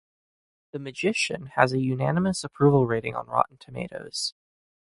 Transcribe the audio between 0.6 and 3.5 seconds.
"The Magician" has a unanimous approval rating on